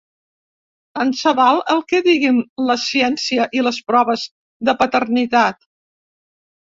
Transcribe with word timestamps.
Tant 0.99 1.11
se 1.17 1.33
val 1.39 1.59
el 1.73 1.83
que 1.91 1.99
diguin 2.07 2.39
la 2.69 2.75
ciència 2.83 3.45
i 3.57 3.61
les 3.67 3.77
proves 3.91 4.23
de 4.71 4.75
paternitat. 4.81 5.61